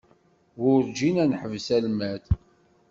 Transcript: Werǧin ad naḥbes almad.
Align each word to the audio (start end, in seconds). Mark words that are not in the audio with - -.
Werǧin 0.61 1.15
ad 1.23 1.27
naḥbes 1.29 1.67
almad. 1.77 2.23